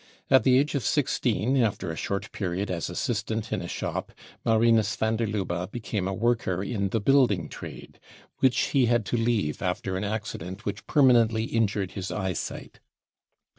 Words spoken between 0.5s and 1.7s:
* age of sixteen,